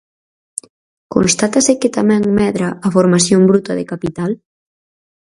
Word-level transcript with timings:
¿Constátase 1.15 1.73
que 1.81 1.93
tamén 1.97 2.21
medra 2.39 2.67
a 2.87 2.87
formación 2.95 3.41
bruta 3.49 3.71
de 3.79 3.85
capital? 3.91 4.31